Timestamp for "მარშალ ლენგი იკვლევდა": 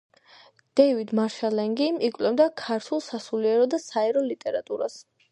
1.17-2.47